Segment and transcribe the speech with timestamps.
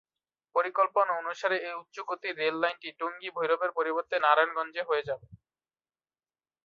[0.55, 5.27] পরিকল্পনা অনুসারে, এই উচ্চগতির রেল লাইনটি টঙ্গী-ভৈরবের পরিবর্তে নারায়ণগঞ্জে হয়ে যাবে।